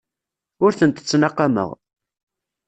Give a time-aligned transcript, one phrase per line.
[0.63, 1.69] Ur tent-ttnaqameɣ.